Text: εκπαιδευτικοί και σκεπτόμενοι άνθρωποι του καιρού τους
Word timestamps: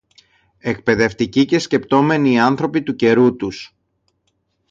εκπαιδευτικοί 0.59 1.45
και 1.45 1.59
σκεπτόμενοι 1.59 2.39
άνθρωποι 2.39 2.83
του 2.83 2.95
καιρού 2.95 3.35
τους 3.35 3.75